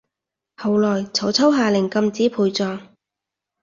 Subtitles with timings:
[0.57, 2.95] 後來曹操下令禁止陪葬